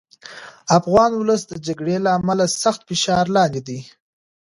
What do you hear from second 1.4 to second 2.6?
د جګړې له امله